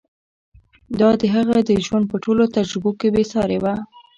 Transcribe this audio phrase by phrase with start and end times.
[0.99, 3.73] دا د هغه د ژوند په ټولو تجربو کې بې سارې وه.